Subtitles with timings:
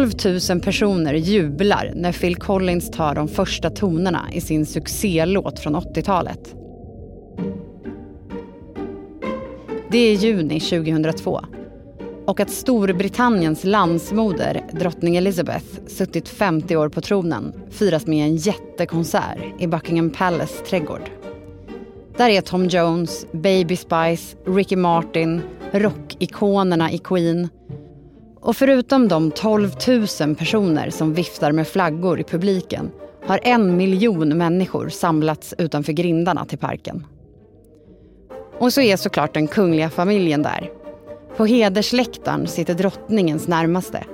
[0.00, 0.12] 12
[0.50, 6.54] 000 personer jublar när Phil Collins tar de första tonerna i sin succélåt från 80-talet.
[9.90, 11.40] Det är juni 2002
[12.26, 19.38] och att Storbritanniens landsmoder, drottning Elizabeth, suttit 50 år på tronen firas med en jättekonsert
[19.58, 21.10] i Buckingham Palace trädgård.
[22.16, 25.40] Där är Tom Jones, Baby Spice, Ricky Martin,
[25.72, 27.48] rockikonerna i Queen.
[28.40, 29.70] Och förutom de 12
[30.20, 32.90] 000 personer som viftar med flaggor i publiken
[33.26, 37.06] har en miljon människor samlats utanför grindarna till parken.
[38.58, 40.70] Och så är såklart den kungliga familjen där.
[41.36, 44.04] På hedersläktaren sitter drottningens närmaste.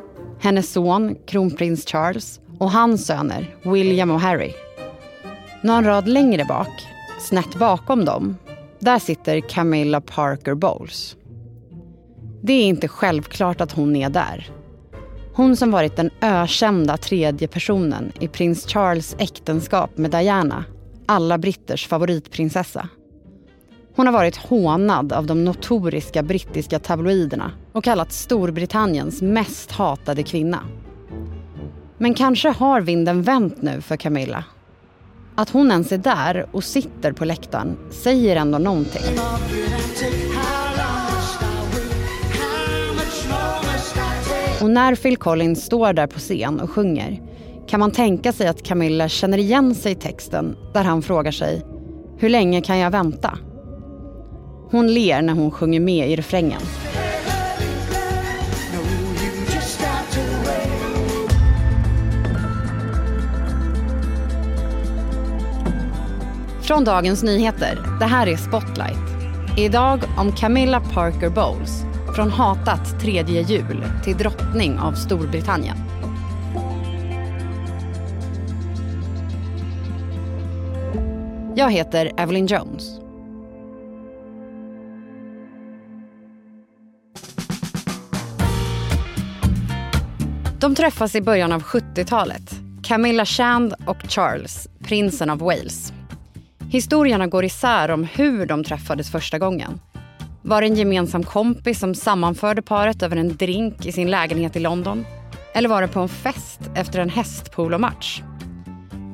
[0.40, 4.52] Hennes son, kronprins Charles och hans söner, William och Harry.
[5.62, 6.86] Någon rad längre bak
[7.18, 8.36] Snett bakom dem,
[8.78, 11.16] där sitter Camilla Parker Bowles.
[12.41, 14.51] Det är inte självklart att hon är där.
[15.34, 20.64] Hon som varit den ökända tredje personen i prins Charles äktenskap med Diana,
[21.07, 22.89] alla britters favoritprinsessa.
[23.97, 30.61] Hon har varit hånad av de notoriska brittiska tabloiderna och kallats Storbritanniens mest hatade kvinna.
[31.98, 34.45] Men kanske har vinden vänt nu för Camilla
[35.37, 39.03] att hon ens är där och sitter på läktaren säger ändå någonting.
[44.56, 44.64] Eh.
[44.64, 47.22] Och när Phil Collins står där på scen och sjunger
[47.68, 51.62] kan man tänka sig att Camilla känner igen sig i texten där han frågar sig
[52.18, 53.38] Hur länge kan jag vänta?
[54.70, 56.60] Hon ler när hon sjunger med i refrängen.
[66.62, 67.78] Från Dagens Nyheter.
[68.00, 68.98] Det här är Spotlight.
[69.58, 71.95] Idag om Camilla Parker Bowles.
[72.17, 75.77] Från hatat tredje jul till drottning av Storbritannien.
[81.57, 83.01] Jag heter Evelyn Jones.
[90.61, 92.61] De träffas i början av 70-talet.
[92.83, 95.92] Camilla Shand och Charles, prinsen av Wales.
[96.70, 99.80] Historierna går isär om hur de träffades första gången.
[100.46, 104.61] Var det en gemensam kompis som sammanförde paret över en drink i sin lägenhet i
[104.61, 105.07] London?
[105.55, 108.23] Eller var det på en fest efter en hästpolomatch?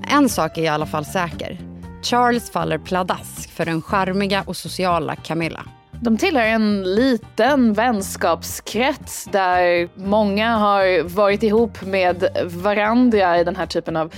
[0.08, 1.58] En sak är i alla fall säker.
[2.02, 5.64] Charles faller pladask för den charmiga och sociala Camilla.
[6.00, 13.66] De tillhör en liten vänskapskrets där många har varit ihop med varandra i den här
[13.66, 14.12] typen av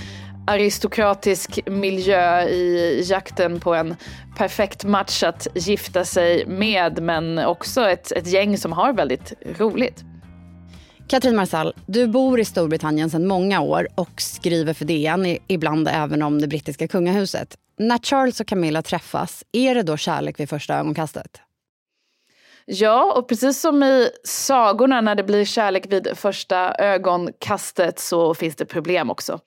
[0.47, 3.95] aristokratisk miljö i jakten på en
[4.37, 10.03] perfekt match att gifta sig med men också ett, ett gäng som har väldigt roligt.
[11.07, 16.21] Katrin Marsall, du bor i Storbritannien sedan många år och skriver för DN, ibland även
[16.21, 17.57] om det brittiska kungahuset.
[17.77, 21.41] När Charles och Camilla träffas, är det då kärlek vid första ögonkastet?
[22.65, 28.55] Ja, och precis som i sagorna när det blir kärlek vid första ögonkastet så finns
[28.55, 29.39] det problem också.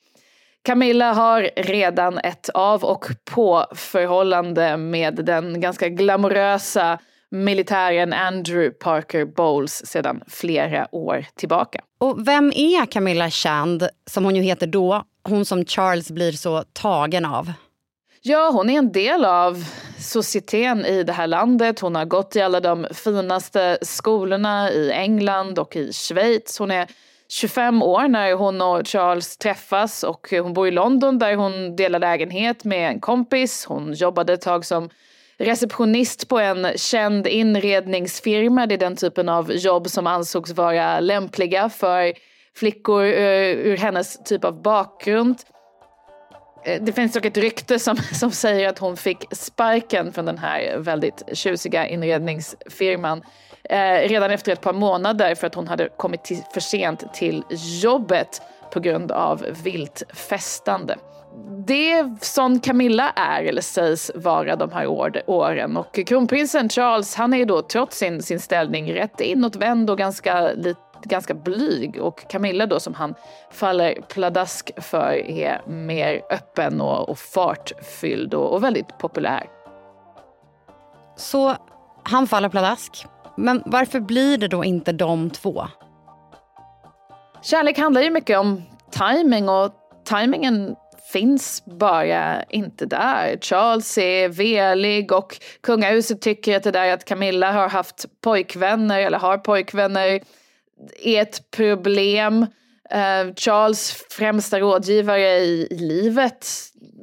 [0.64, 6.98] Camilla har redan ett av och på förhållande med den ganska glamorösa
[7.30, 11.80] militären Andrew Parker Bowles sedan flera år tillbaka.
[11.98, 16.62] Och vem är Camilla Shand, som hon ju heter då, hon som Charles blir så
[16.72, 17.52] tagen av?
[18.22, 19.64] Ja, hon är en del av
[19.98, 21.80] societeten i det här landet.
[21.80, 26.58] Hon har gått i alla de finaste skolorna i England och i Schweiz.
[26.58, 26.88] Hon är
[27.30, 31.98] 25 år när hon och Charles träffas och hon bor i London där hon delar
[31.98, 33.64] lägenhet med en kompis.
[33.64, 34.90] Hon jobbade ett tag som
[35.38, 38.66] receptionist på en känd inredningsfirma.
[38.66, 42.12] Det är den typen av jobb som ansågs vara lämpliga för
[42.56, 45.36] flickor eh, ur hennes typ av bakgrund.
[46.64, 50.38] Eh, det finns dock ett rykte som, som säger att hon fick sparken från den
[50.38, 53.22] här väldigt tjusiga inredningsfirman
[53.68, 57.44] eh, redan efter ett par månader för att hon hade kommit till, för sent till
[57.82, 58.42] jobbet
[58.72, 60.96] på grund av vilt festande.
[61.66, 64.86] Det är sån Camilla är eller sägs vara de här
[65.26, 70.52] åren och kronprinsen Charles han är då trots sin, sin ställning rätt inåtvänd och ganska
[70.52, 73.14] lite ganska blyg och Camilla då som han
[73.50, 79.46] faller pladask för är mer öppen och, och fartfylld och, och väldigt populär.
[81.16, 81.56] Så
[82.02, 83.06] han faller pladask
[83.38, 85.66] men varför blir det då inte de två?
[87.42, 89.72] Kärlek handlar ju mycket om timing och
[90.04, 90.76] timingen
[91.12, 93.38] finns bara inte där.
[93.40, 99.18] Charles är velig och kungahuset tycker att det där att Camilla har haft pojkvänner eller
[99.18, 100.20] har pojkvänner
[101.02, 102.46] är ett problem.
[102.94, 106.46] Uh, Charles främsta rådgivare i, i, livet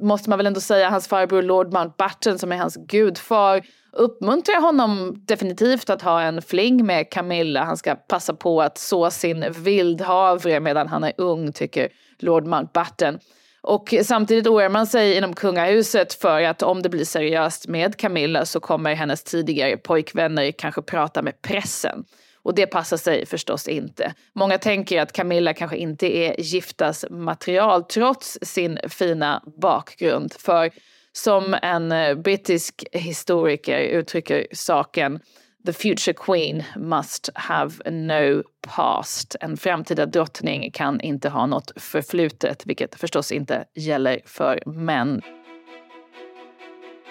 [0.00, 3.62] måste man väl ändå säga, hans farbror Lord Mountbatten som är hans gudfar
[3.96, 7.64] uppmuntrar honom definitivt att ha en fling med Camilla.
[7.64, 11.88] Han ska passa på att så sin vildhavre medan han är ung, tycker
[12.18, 13.18] Lord Mountbatten.
[13.60, 18.46] Och samtidigt oroar man sig inom kungahuset för att om det blir seriöst med Camilla
[18.46, 22.04] så kommer hennes tidigare pojkvänner kanske prata med pressen.
[22.42, 24.14] Och det passar sig förstås inte.
[24.32, 30.32] Många tänker att Camilla kanske inte är giftas material trots sin fina bakgrund.
[30.38, 30.70] För
[31.16, 35.20] som en eh, brittisk historiker uttrycker saken
[35.66, 39.36] The future queen must have no past.
[39.40, 45.22] En framtida drottning kan inte ha något förflutet, vilket förstås inte gäller för män.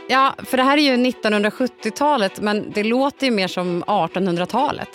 [0.10, 4.90] Ja, för det här är ju 1970-talet, men det låter ju mer som 1800-talet.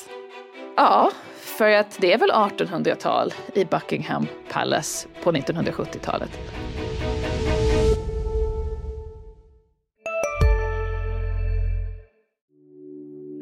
[0.77, 1.11] Ja,
[1.41, 6.31] för att det är väl 1800-tal i Buckingham Palace på 1970-talet.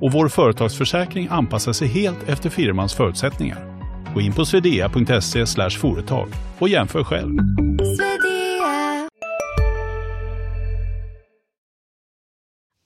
[0.00, 3.74] och vår företagsförsäkring anpassar sig helt efter firmans förutsättningar.
[4.14, 7.38] Gå in på swedea.se företag och jämför själv.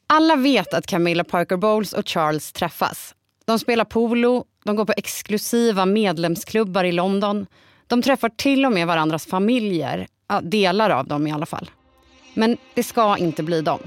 [0.07, 3.15] Alla vet att Camilla Parker Bowles och Charles träffas.
[3.45, 7.47] De spelar polo, de går på exklusiva medlemsklubbar i London.
[7.87, 11.71] De träffar till och med varandras familjer, ja, delar av dem i alla fall.
[12.35, 13.79] Men det ska inte bli dem.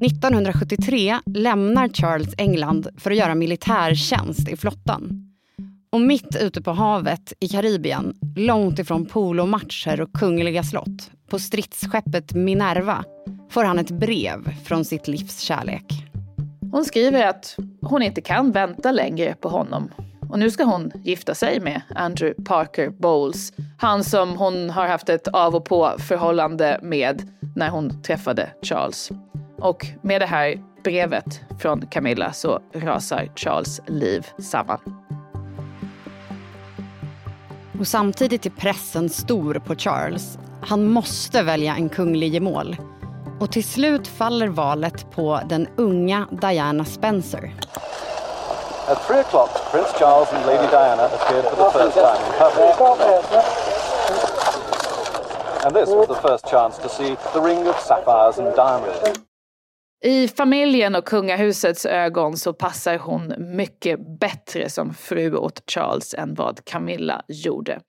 [0.00, 5.24] 1973 lämnar Charles England för att göra militärtjänst i flottan.
[5.92, 12.34] Och mitt ute på havet i Karibien, långt ifrån polomatcher och kungliga slott, på stridsskeppet
[12.34, 13.04] Minerva,
[13.50, 15.84] får han ett brev från sitt livs kärlek.
[16.72, 19.90] Hon skriver att hon inte kan vänta längre på honom.
[20.28, 23.52] Och nu ska hon gifta sig med Andrew Parker Bowles.
[23.78, 27.22] Han som hon har haft ett av och på förhållande med
[27.56, 29.10] när hon träffade Charles.
[29.60, 34.78] Och med det här brevet från Camilla så rasar Charles liv samman.
[37.80, 40.38] Och samtidigt är pressen stor på Charles.
[40.62, 42.76] Han måste välja en kunglig gemål.
[43.40, 47.54] Och till slut faller valet på den unga Diana Spencer.
[48.88, 52.78] At three o'clock, Prince Charles and Lady Diana appeared for the first time in public.
[55.64, 59.27] And this was the first chance to see the ring of sapphires and diamonds.
[60.04, 66.34] I familjen och kungahusets ögon så passar hon mycket bättre som fru åt Charles än
[66.34, 67.80] vad Camilla gjorde.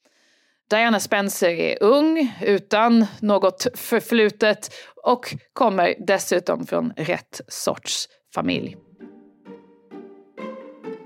[0.70, 4.72] Diana Spencer är ung, utan något förflutet
[5.04, 8.78] och kommer dessutom från rätt sorts familj.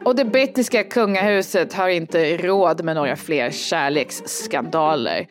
[0.05, 5.27] Och det brittiska kungahuset har inte råd med några fler kärleksskandaler.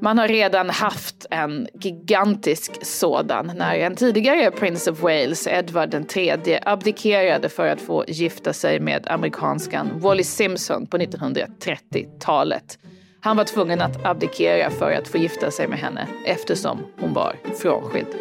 [0.00, 6.58] Man har redan haft en gigantisk sådan när en tidigare Prince of Wales, Edward III,
[6.62, 12.78] abdikerade för att få gifta sig med amerikanskan Wally Simpson på 1930-talet.
[13.20, 17.36] Han var tvungen att abdikera för att få gifta sig med henne eftersom hon var
[17.60, 18.14] frånskild.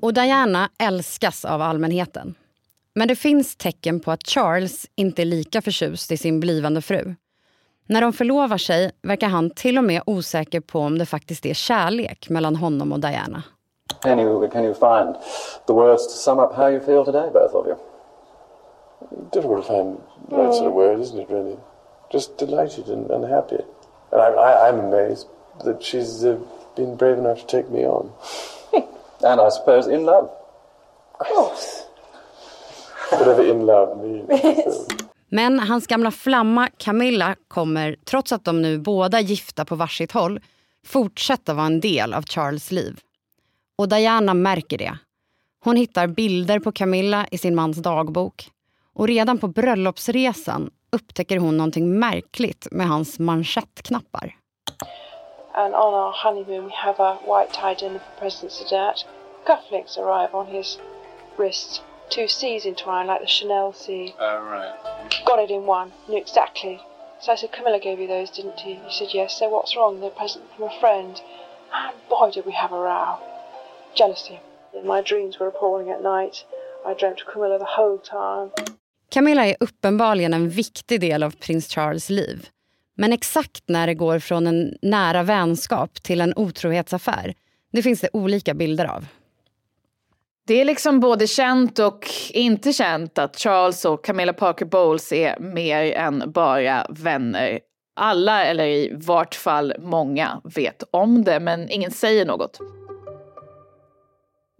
[0.00, 2.34] Och Diana älskas av allmänheten.
[2.94, 7.14] Men det finns tecken på att Charles inte är lika förtjust i sin blivande fru.
[7.90, 11.54] När de förlovar sig verkar han till och med osäker på om det faktiskt är
[11.54, 13.42] kärlek mellan honom och Diana.
[14.02, 15.16] Can you, can you find
[15.66, 17.76] the words to sum up how you feel today, both of you?
[19.32, 21.56] Difficult to find right sort of word, isn't it, really?
[22.12, 23.64] Just delighted and, and happy.
[24.12, 25.26] And I, I, I'm amazed
[25.64, 26.38] that she's uh,
[26.76, 28.12] been brave enough to take me on.
[29.24, 30.30] and I suppose in love.
[31.20, 31.86] Of course.
[33.10, 34.30] Whatever in love means.
[35.32, 40.40] Men hans gamla flamma Camilla kommer, trots att de nu båda gifta på varsitt håll,
[40.86, 43.00] fortsätta vara en del av Charles liv.
[43.78, 44.98] Och Diana märker det.
[45.64, 48.50] Hon hittar bilder på Camilla i sin mans dagbok.
[48.94, 54.36] Och redan på bröllopsresan upptäcker hon någonting märkligt med hans manschettknappar.
[55.54, 59.06] And on our honeymoon we have a white tie dinner for President Sadat.
[59.46, 60.78] Cufflinks arrive on his
[61.36, 64.14] wrists two C's entwined like the Chanel C.
[64.18, 64.74] Oh, right.
[65.24, 65.92] Got it in one.
[66.08, 66.80] Knew exactly
[67.20, 68.74] So I said, Camilla gave you those, didn't he?
[68.74, 69.38] He said, yes.
[69.38, 70.00] So what's wrong?
[70.00, 71.20] They're a present from a friend.
[71.72, 73.18] And boy, did we have a row.
[73.94, 74.40] Jealousy.
[74.84, 76.44] My dreams were appalling at night.
[76.86, 78.50] I dreamt of Camilla the whole time.
[79.10, 82.48] Camilla är uppenbarligen en viktig del av prins Charles liv.
[82.94, 87.34] Men exakt när det går från en nära vänskap till en otrohetsaffär,
[87.72, 89.06] det finns det olika bilder av.
[90.46, 95.40] Det är liksom både känt och inte känt att Charles och Camilla Parker Bowles är
[95.40, 97.60] mer än bara vänner.
[97.96, 102.58] Alla, eller i vart fall många, vet om det men ingen säger något.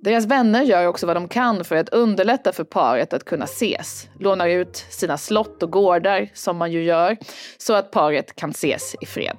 [0.03, 4.09] Deras vänner gör också vad de kan för att underlätta för paret att kunna ses.
[4.19, 7.17] Lånar ut sina slott och gårdar, som man ju gör,
[7.59, 9.37] så att paret kan ses i fred.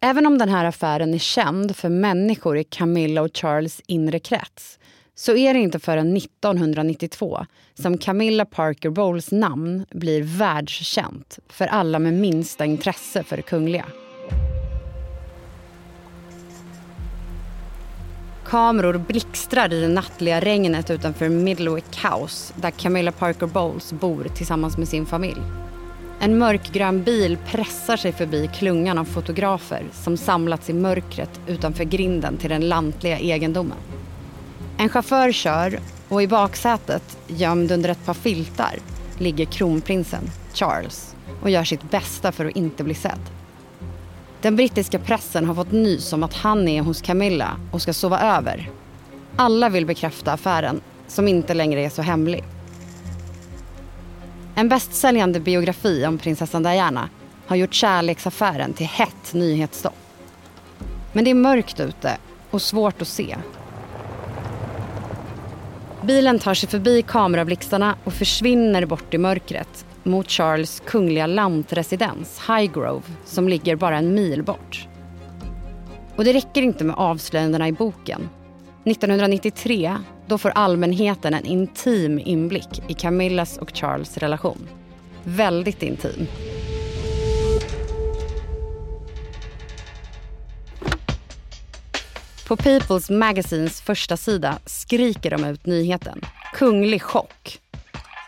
[0.00, 4.78] Även om den här affären är känd för människor i Camilla och Charles inre krets
[5.14, 11.98] så är det inte förrän 1992 som Camilla Parker Bowles namn blir världskänt för alla
[11.98, 13.86] med minsta intresse för det kungliga.
[18.46, 24.78] Kameror blixtrar i det nattliga regnet utanför Middlewick House där Camilla Parker Bowles bor tillsammans
[24.78, 25.42] med sin familj.
[26.20, 32.36] En mörkgrön bil pressar sig förbi klungan av fotografer som samlats i mörkret utanför grinden
[32.36, 33.76] till den lantliga egendomen.
[34.78, 38.78] En chaufför kör och i baksätet, gömd under ett par filtar,
[39.18, 43.20] ligger kronprinsen, Charles, och gör sitt bästa för att inte bli sedd.
[44.42, 48.36] Den brittiska pressen har fått nys om att han är hos Camilla och ska sova
[48.36, 48.70] över.
[49.36, 52.44] Alla vill bekräfta affären, som inte längre är så hemlig.
[54.58, 57.08] En bästsäljande biografi om prinsessan Diana
[57.46, 59.94] har gjort kärleksaffären till hett nyhetsstopp.
[61.12, 62.16] Men det är mörkt ute
[62.50, 63.36] och svårt att se.
[66.02, 73.02] Bilen tar sig förbi kamerablixtarna och försvinner bort i mörkret mot Charles kungliga lantresidens Highgrove
[73.24, 74.88] som ligger bara en mil bort.
[76.16, 78.28] Och det räcker inte med avslöjandena i boken.
[78.90, 84.68] 1993 då får allmänheten en intim inblick i Camillas och Charles relation.
[85.24, 86.26] Väldigt intim.
[92.48, 96.20] På People's Magazines första sida skriker de ut nyheten.
[96.54, 97.58] Kunglig chock.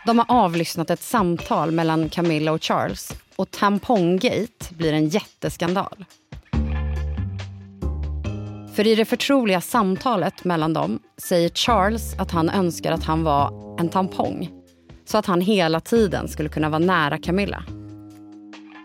[0.05, 6.05] De har avlyssnat ett samtal mellan Camilla och Charles och Tampongate blir en jätteskandal.
[8.73, 13.77] För i det förtroliga samtalet mellan dem säger Charles att han önskar att han var
[13.79, 14.49] en tampong
[15.05, 17.63] så att han hela tiden skulle kunna vara nära Camilla.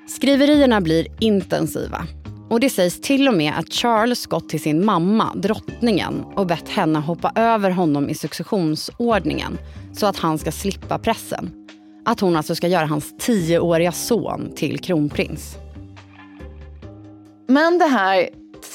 [0.09, 2.07] Skriverierna blir intensiva
[2.51, 6.69] och det sägs till och med att Charles gått till sin mamma, drottningen och bett
[6.69, 9.59] henne hoppa över honom i successionsordningen
[9.93, 11.51] så att han ska slippa pressen.
[12.05, 15.57] Att hon alltså ska göra hans tioåriga son till kronprins.
[17.49, 18.29] Men det här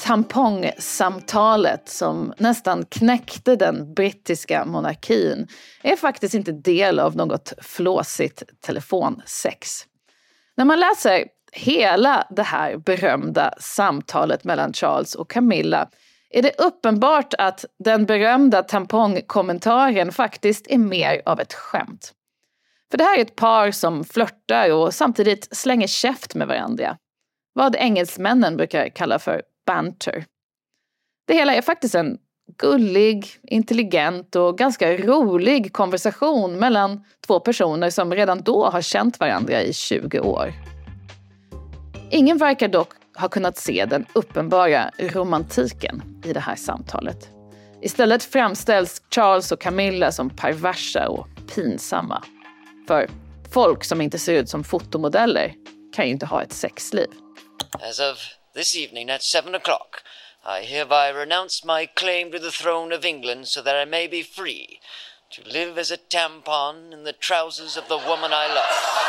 [0.04, 5.46] tampongsamtalet som nästan knäckte den brittiska monarkin
[5.82, 9.86] är faktiskt inte del av något flåsigt telefonsex.
[10.56, 15.88] När man läser hela det här berömda samtalet mellan Charles och Camilla
[16.30, 22.12] är det uppenbart att den berömda tampongkommentaren faktiskt är mer av ett skämt.
[22.90, 26.96] För det här är ett par som flörtar och samtidigt slänger käft med varandra.
[27.52, 30.24] Vad engelsmännen brukar kalla för banter.
[31.26, 32.18] Det hela är faktiskt en
[32.58, 39.62] gullig, intelligent och ganska rolig konversation mellan två personer som redan då har känt varandra
[39.62, 40.52] i 20 år.
[42.10, 47.28] Ingen verkar dock ha kunnat se den uppenbara romantiken i det här samtalet.
[47.82, 52.24] Istället framställs Charles och Camilla som perversa och pinsamma.
[52.88, 53.10] För
[53.50, 55.54] folk som inte ser ut som fotomodeller
[55.92, 57.06] kan ju inte ha ett sexliv.
[57.74, 60.02] As of this evening at seven o'clock
[60.44, 64.22] I hereby renounce my claim to the throne of England so that I may be
[64.22, 64.80] free
[65.30, 69.02] to live as a tampon in the trousers of the woman I love.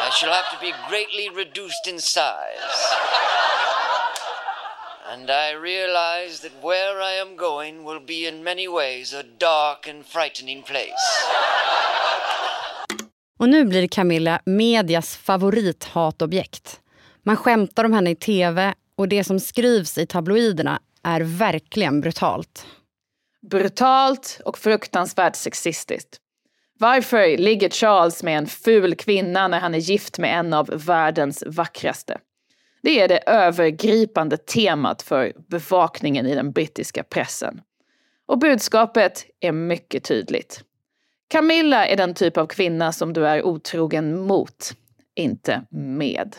[0.00, 2.94] I shall have to be greatly reduced in size.
[5.10, 9.86] And I realize that where I am going will be in many ways a dark
[9.86, 10.92] and frightening place.
[13.38, 16.80] Och nu blir Camilla medias favorithatobjekt.
[17.22, 22.66] Man skämtar om henne i tv och det som skrivs i tabloiderna är verkligen brutalt.
[23.50, 26.20] Brutalt och fruktansvärt sexistiskt.
[26.78, 31.44] Varför ligger Charles med en ful kvinna när han är gift med en av världens
[31.46, 32.18] vackraste?
[32.82, 37.60] Det är det övergripande temat för bevakningen i den brittiska pressen.
[38.26, 40.64] Och budskapet är mycket tydligt.
[41.28, 44.72] Camilla är den typ av kvinna som du är otrogen mot,
[45.14, 46.36] inte med.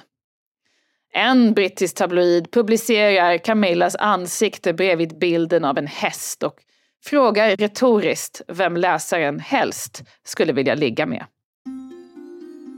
[1.20, 6.56] En brittisk tabloid publicerar Camillas ansikte bredvid bilden av en häst och
[7.04, 11.26] frågar retoriskt vem läsaren helst skulle vilja ligga med.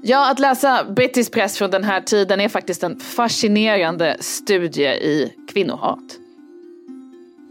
[0.03, 5.33] Ja, att läsa brittisk press från den här tiden är faktiskt en fascinerande studie i
[5.53, 6.17] kvinnohat.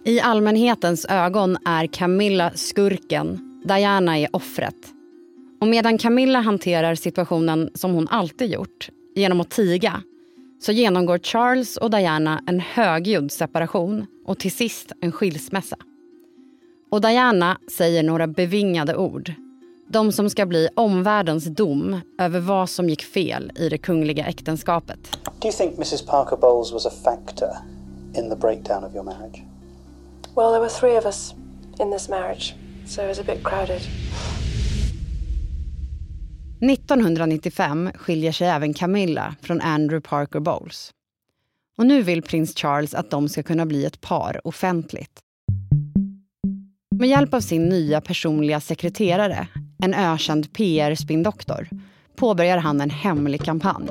[0.04, 4.76] I allmänhetens ögon är Camilla skurken, Diana är offret.
[5.60, 10.02] Och medan Camilla hanterar situationen som hon alltid gjort, genom att tiga,
[10.60, 15.76] så genomgår Charles och Diana en högljudd separation och till sist en skilsmässa.
[16.90, 19.32] Och Diana säger några bevingade ord.
[19.88, 25.18] De som ska bli omvärldens dom över vad som gick fel i det kungliga äktenskapet.
[25.40, 27.50] Do you think Mrs Parker Bowles was a factor
[28.14, 29.42] in the breakdown of your marriage?
[30.34, 31.34] Well, there were three of us
[31.80, 32.54] in this marriage,
[32.86, 33.80] so it was a bit crowded.
[36.62, 40.90] 1995 skiljer sig även Camilla från Andrew Parker Bowles.
[41.78, 45.20] Och nu vill prins Charles att de ska kunna bli ett par offentligt.
[46.94, 49.48] Med hjälp av sin nya personliga sekreterare,
[49.82, 51.68] en ökänd PR-spindoktor,
[52.16, 53.88] påbörjar han en hemlig kampanj.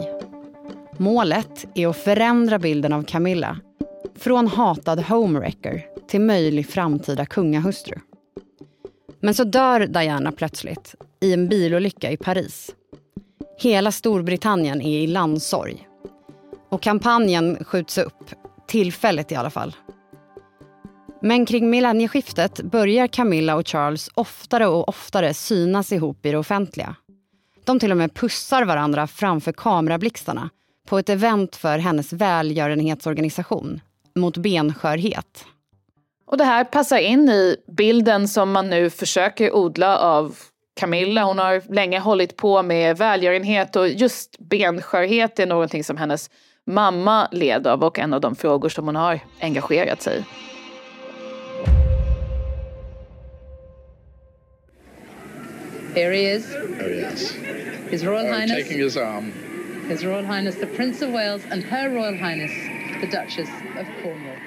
[0.98, 3.60] Målet är att förändra bilden av Camilla
[4.16, 8.00] från hatad homewrecker till möjlig framtida kungahustru.
[9.20, 12.76] Men så dör Diana plötsligt i en bilolycka i Paris.
[13.58, 15.88] Hela Storbritannien är i landsorg.
[16.70, 18.32] Och kampanjen skjuts upp,
[18.68, 19.76] tillfälligt i alla fall.
[21.22, 26.96] Men kring millennieskiftet börjar Camilla och Charles oftare och oftare synas ihop i det offentliga.
[27.66, 30.50] De till och med pussar varandra framför kamerablixtarna
[30.88, 33.82] på ett event för hennes välgörenhetsorganisation
[34.16, 35.46] mot benskörhet.
[36.26, 40.36] Och det här passar in i bilden som man nu försöker odla av
[40.80, 41.24] Camilla.
[41.24, 46.30] Hon har länge hållit på med välgörenhet och just benskörhet är någonting som hennes
[46.68, 50.24] mamma led av och en av de frågor som hon har engagerat sig i.
[55.96, 56.48] Here he is.
[56.52, 57.34] There he is.
[57.89, 58.63] His Royal Oh, Highness.
[58.63, 59.32] taking his arm.
[59.89, 62.52] His Royal Highness the Prince of Wales and Her Royal Highness
[63.02, 64.38] the Duchess of Cornwall.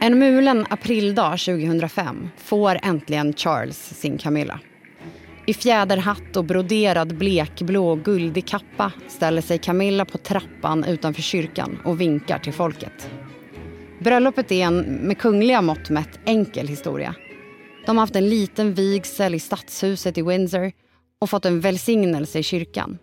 [0.00, 4.60] En mulen aprildag 2005 får äntligen Charles sin Camilla.
[5.46, 12.00] I fjäderhatt och broderad blekblå guldig kappa ställer sig Camilla på trappan utanför kyrkan och
[12.00, 13.10] vinkar till folket.
[14.00, 17.14] Bröllopet är en med kungliga mått mätt enkel historia.
[17.86, 20.72] De har haft en liten vigsel i stadshuset i Windsor
[21.20, 22.98] och fått en välsignelse i kyrkan.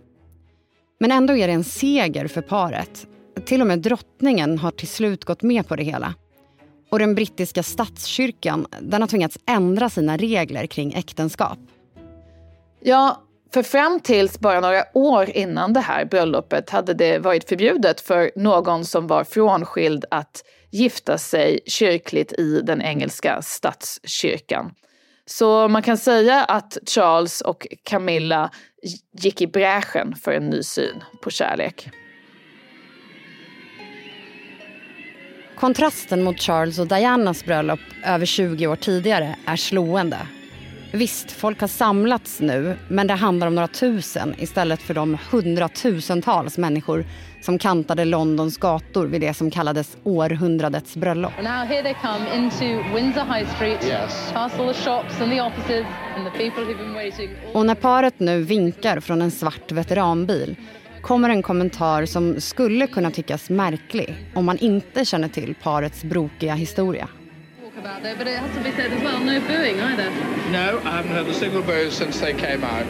[0.99, 3.07] Men ändå är det en seger för paret.
[3.45, 6.13] Till och med drottningen har till slut gått med på det hela.
[6.89, 11.59] Och den brittiska statskyrkan den har tvingats ändra sina regler kring äktenskap.
[12.79, 18.01] Ja, för fram tills bara några år innan det här bröllopet hade det varit förbjudet
[18.01, 24.71] för någon som var frånskild att gifta sig kyrkligt i den engelska statskyrkan.
[25.25, 28.51] Så man kan säga att Charles och Camilla
[29.11, 31.89] gick i bräschen för en ny syn på kärlek.
[35.55, 40.17] Kontrasten mot Charles och Dianas bröllop över 20 år tidigare är slående.
[40.91, 46.57] Visst, folk har samlats nu, men det handlar om några tusen istället för de hundratusentals
[46.57, 47.05] människor
[47.41, 51.31] som kantade Londons gator vid det som kallades århundradets bröllop.
[51.37, 54.31] And now here they come into Windsor High Street, Yes.
[54.33, 57.29] past all the shops and the offices and the people who've been waiting.
[57.53, 60.55] Och när paret nu vinkar från en svart veteranbil
[61.01, 66.53] kommer en kommentar som skulle kunna tyckas märklig om man inte känner till parets brokiga
[66.53, 67.07] historia.
[67.77, 70.09] Talk about there, but it has to be said as well, no booing either.
[70.49, 72.87] No, I haven't heard a single boo since they came out.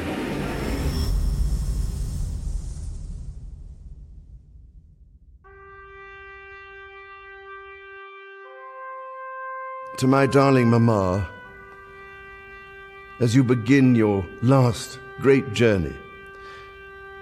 [9.98, 11.28] To my darling Mamma,
[13.20, 15.96] as you begin your last great journey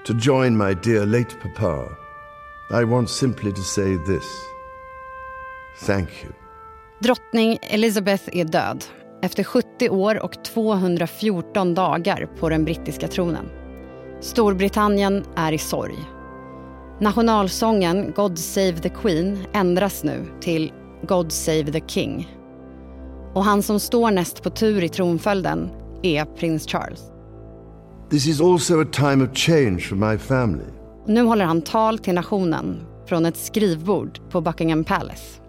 [0.03, 1.97] to join my dear late Papa,
[2.69, 4.27] I want simply to say this.
[5.77, 6.31] Thank you.
[6.99, 8.85] Drottning Elizabeth är död
[9.21, 13.45] efter 70 år och 214 dagar på den brittiska tronen.
[14.21, 15.95] Storbritannien är i sorg.
[16.99, 20.73] Nationalsången God Save the Queen ändras nu till
[21.07, 22.37] God Save the King.
[23.33, 25.69] Och han som står näst på tur i tronföljden
[26.03, 27.01] är prins Charles.
[28.09, 30.65] This is also a time of change for my family.
[31.07, 35.44] Nu håller han tal till nationen från ett skrivbord på Buckingham Palace.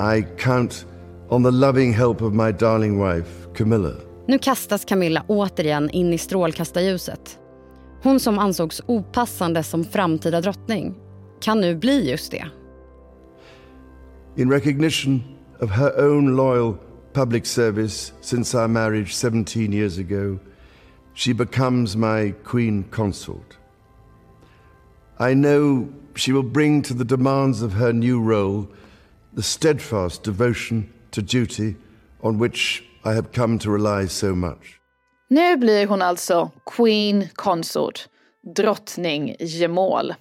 [0.00, 0.86] I count
[1.28, 6.18] on the loving help of my darling wife, Camilla, Nu kastas Camilla återigen in i
[6.18, 7.38] strålkastarljuset.
[8.02, 10.94] Hon som ansågs opassande som framtida drottning
[11.40, 12.46] kan nu bli just det.
[14.36, 15.22] In recognition
[15.60, 16.74] of her own loyal
[17.12, 20.38] public service since our marriage 17 years ago,
[21.14, 23.58] she becomes my queen consort.
[25.18, 28.66] I know she will bring to the demands of her new role
[29.36, 31.74] the steadfast devotion to duty
[32.22, 34.80] on which I have come to rely so much.
[35.28, 38.08] Nu blir hon alltså Queen Consort,
[38.56, 40.14] drottning gemål.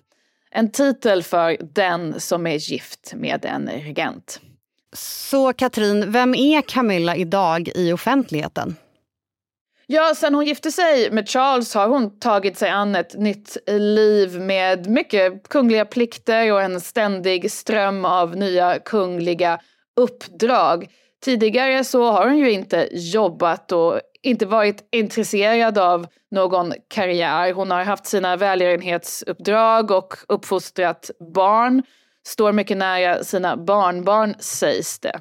[0.52, 4.42] En titel för den som är gift med en regent.
[4.94, 8.76] Så Katrin, vem är Camilla idag i offentligheten?
[9.92, 14.42] Ja, sen hon gifte sig med Charles har hon tagit sig an ett nytt liv
[14.42, 19.60] med mycket kungliga plikter och en ständig ström av nya kungliga
[19.96, 20.88] uppdrag.
[21.24, 27.54] Tidigare så har hon ju inte jobbat och inte varit intresserad av någon karriär.
[27.54, 31.84] Hon har haft sina välgörenhetsuppdrag och uppfostrat barn.
[32.28, 35.20] Står mycket nära sina barnbarn sägs det.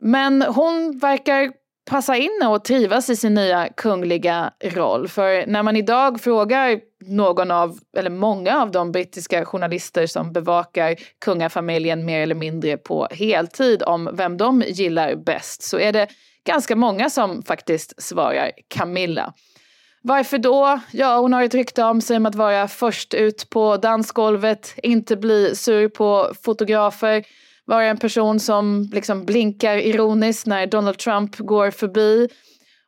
[0.00, 5.08] Men hon verkar passa in och trivas i sin nya kungliga roll.
[5.08, 10.96] För när man idag frågar någon av, eller många av de brittiska journalister som bevakar
[11.18, 16.08] kungafamiljen mer eller mindre på heltid om vem de gillar bäst så är det
[16.44, 19.32] ganska många som faktiskt svarar Camilla.
[20.04, 20.80] Varför då?
[20.92, 25.16] Ja, hon har ett rykte om sig om att vara först ut på dansgolvet, inte
[25.16, 27.24] bli sur på fotografer,
[27.64, 32.28] vara en person som liksom blinkar ironiskt när Donald Trump går förbi.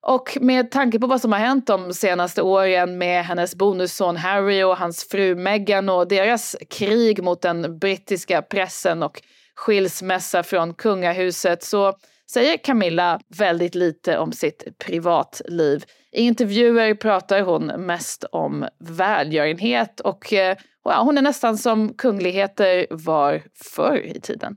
[0.06, 4.62] Och med tanke på vad som har hänt de senaste åren med hennes bonusson Harry
[4.62, 9.22] och hans fru Meghan och deras krig mot den brittiska pressen och
[9.54, 11.92] skilsmässa från kungahuset så
[12.30, 15.84] säger Camilla väldigt lite om sitt privatliv.
[16.12, 22.86] I intervjuer pratar hon mest om välgörenhet och eh, ja, hon är nästan som kungligheter
[22.90, 24.56] var förr i tiden.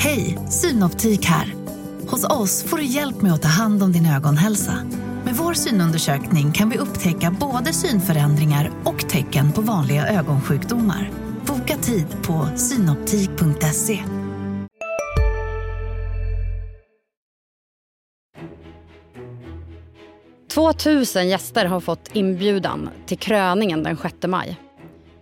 [0.00, 1.54] Hej, Synoptik här.
[2.08, 4.74] Hos oss får du hjälp med att ta hand om din ögonhälsa.
[5.24, 11.10] Med vår synundersökning kan vi upptäcka både synförändringar och tecken på vanliga ögonsjukdomar.
[11.46, 14.04] Boka tid på synoptik.se.
[20.54, 24.67] Tvåtusen gäster har fått inbjudan till kröningen den 6 maj.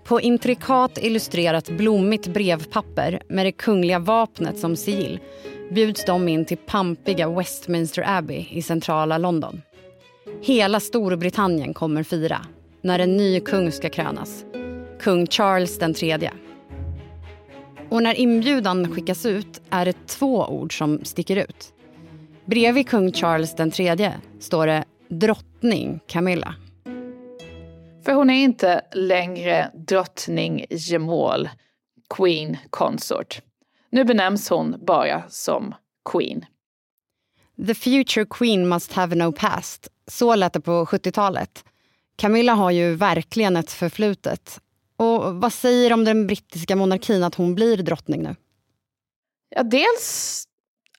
[0.07, 5.21] På intrikat illustrerat blommigt brevpapper med det kungliga vapnet som sigill
[5.71, 9.63] bjuds de in till pampiga Westminster Abbey i centrala London.
[10.43, 12.47] Hela Storbritannien kommer fira
[12.83, 14.45] när en ny kung ska krönas.
[15.01, 16.31] Kung Charles III.
[17.89, 21.73] Och när inbjudan skickas ut är det två ord som sticker ut.
[22.45, 26.55] Bredvid kung Charles III står det drottning Camilla.
[28.07, 31.49] För hon är inte längre drottning gemål,
[32.17, 33.41] Queen Consort.
[33.91, 35.75] Nu benämns hon bara som
[36.13, 36.45] Queen.
[37.67, 39.89] The future queen must have no past.
[40.07, 41.65] Så lät det på 70-talet.
[42.17, 44.61] Camilla har ju verkligen ett förflutet.
[44.97, 48.37] Och vad säger om den brittiska monarkin att hon blir drottning nu?
[49.49, 50.45] Ja, dels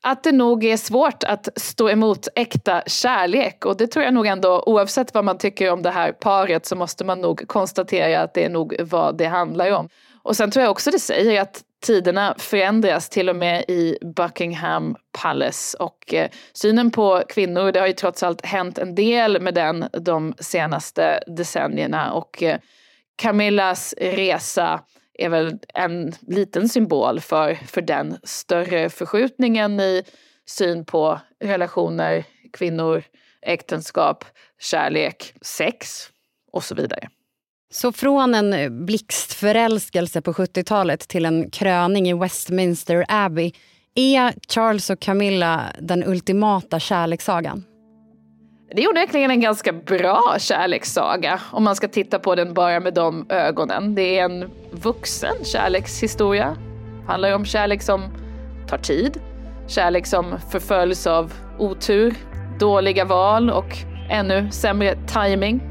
[0.08, 3.65] att det nog är svårt att stå emot äkta kärlek.
[3.65, 6.76] Och det tror jag nog ändå oavsett vad man tycker om det här paret så
[6.76, 9.89] måste man nog konstatera att det är nog vad det handlar om.
[10.24, 14.96] Och sen tror jag också det säger att tiderna förändras till och med i Buckingham
[15.22, 15.78] Palace.
[15.78, 19.86] Och eh, synen på kvinnor, det har ju trots allt hänt en del med den
[19.91, 22.13] de senaste decennierna.
[22.13, 22.60] Och eh,
[23.15, 24.80] Camillas resa
[25.17, 30.03] är väl en liten symbol för, för den större förskjutningen i
[30.45, 33.03] syn på relationer, kvinnor,
[33.41, 34.25] äktenskap,
[34.60, 36.10] kärlek, sex
[36.51, 37.10] och så vidare.
[37.71, 43.51] Så från en blixtförälskelse på 70-talet till en kröning i Westminster Abbey
[43.95, 47.63] är Charles och Camilla den ultimata kärlekssagan?
[48.71, 52.93] Det är onekligen en ganska bra kärlekssaga om man ska titta på den bara med
[52.93, 53.95] de ögonen.
[53.95, 56.58] Det är en vuxen kärlekshistoria.
[57.01, 58.01] Det handlar om kärlek som
[58.69, 59.21] tar tid.
[59.67, 62.15] Kärlek som förföljs av otur,
[62.60, 63.77] dåliga val och
[64.10, 65.62] ännu sämre timing.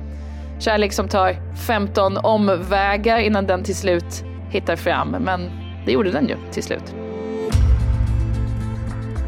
[0.61, 5.11] Kärlek som tar 15 omvägar innan den till slut hittar fram.
[5.11, 5.51] Men
[5.87, 6.95] det gjorde den ju till slut.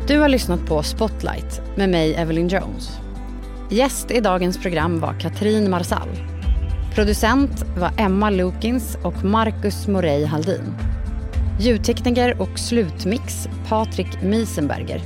[0.07, 3.08] Du har lyssnat på Spotlight med mig, Evelyn Jones.
[3.71, 6.09] Gäst i dagens program var Katrin Marsall.
[6.95, 10.75] Producent var Emma Lukins och Marcus Morey Haldin.
[11.61, 15.03] Ljudtekniker och slutmix Patrik Miesenberger.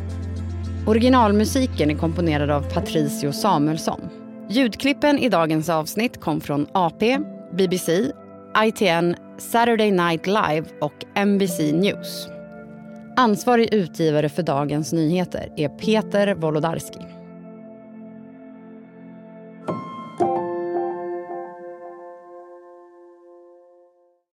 [0.86, 4.00] Originalmusiken är komponerad av Patricio Samuelsson.
[4.48, 7.18] Ljudklippen i dagens avsnitt kom från AP,
[7.56, 8.12] BBC,
[8.64, 12.28] ITN, Saturday Night Live och NBC News.
[13.16, 17.21] Ansvarig utgivare för Dagens Nyheter är Peter Wolodarski.